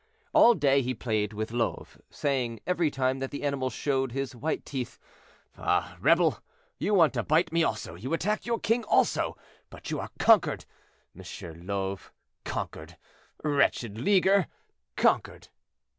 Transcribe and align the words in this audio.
All 0.33 0.55
day 0.55 0.81
he 0.81 0.95
played 0.95 1.31
with 1.31 1.51
Love, 1.51 2.01
saying, 2.09 2.59
every 2.65 2.89
time 2.89 3.19
that 3.19 3.29
the 3.29 3.43
animal 3.43 3.69
showed 3.69 4.13
his 4.13 4.35
white 4.35 4.65
teeth, 4.65 4.97
"Ah, 5.59 5.95
rebel! 6.01 6.39
you 6.79 6.95
want 6.95 7.13
to 7.13 7.21
bite 7.21 7.53
me 7.53 7.63
also; 7.63 7.93
you 7.93 8.11
attack 8.11 8.43
your 8.43 8.57
king 8.59 8.83
also; 8.85 9.37
but 9.69 9.91
you 9.91 9.99
are 9.99 10.09
conquered, 10.17 10.65
M. 11.15 11.65
Love—conquered, 11.67 12.97
wretched 13.43 13.99
leaguer—conquered." 13.99 15.49